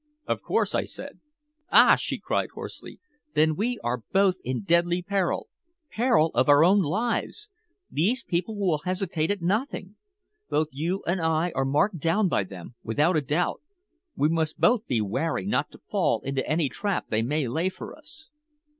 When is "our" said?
6.49-6.63